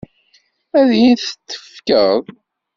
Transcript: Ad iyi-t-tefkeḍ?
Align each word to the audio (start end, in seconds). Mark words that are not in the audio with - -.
Ad 0.79 0.89
iyi-t-tefkeḍ? 0.97 2.23